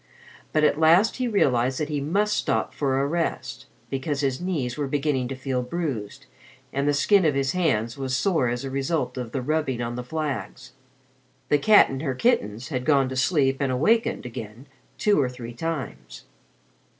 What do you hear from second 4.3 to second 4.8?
knees